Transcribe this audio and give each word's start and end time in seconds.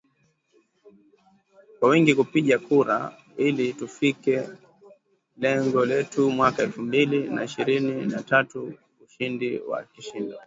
kwa 1.79 1.89
wingi 1.89 2.15
kupiga 2.15 2.59
kura 2.59 3.13
ili 3.37 3.73
tufikie 3.73 4.49
lengo 5.37 5.85
letu 5.85 6.31
mwaka 6.31 6.63
elfu 6.63 6.81
mbili 6.81 7.23
na 7.29 7.43
ishirini 7.43 8.05
na 8.05 8.23
tatu 8.23 8.73
ushindi 9.05 9.59
wa 9.59 9.83
kishindo 9.83 10.39